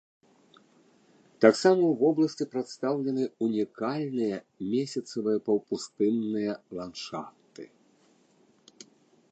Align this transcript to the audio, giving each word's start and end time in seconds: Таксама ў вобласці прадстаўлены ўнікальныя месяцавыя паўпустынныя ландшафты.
Таксама 1.43 1.75
ў 1.87 1.93
вобласці 2.01 2.47
прадстаўлены 2.53 3.23
ўнікальныя 3.47 4.35
месяцавыя 4.71 5.37
паўпустынныя 5.51 6.51
ландшафты. 6.79 7.63